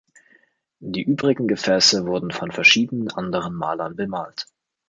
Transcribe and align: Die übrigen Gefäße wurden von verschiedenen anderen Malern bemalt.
Die 0.79 1.03
übrigen 1.03 1.47
Gefäße 1.47 2.07
wurden 2.07 2.31
von 2.31 2.51
verschiedenen 2.51 3.11
anderen 3.11 3.53
Malern 3.53 3.95
bemalt. 3.95 4.47